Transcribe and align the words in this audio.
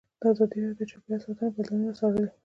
ازادي 0.29 0.57
راډیو 0.63 0.79
د 0.87 0.89
چاپیریال 0.91 1.21
ساتنه 1.25 1.47
بدلونونه 1.55 1.93
څارلي. 1.99 2.29